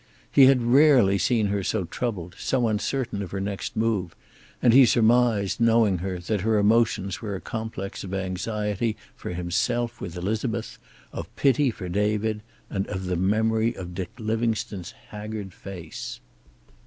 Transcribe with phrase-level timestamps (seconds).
[0.31, 4.15] He had rarely seen her so troubled, so uncertain of her next move,
[4.59, 10.01] and he surmised, knowing her, that her emotions were a complex of anxiety for himself
[10.01, 10.79] with Elizabeth,
[11.13, 16.19] of pity for David, and of the memory of Dick Livingstone's haggard face.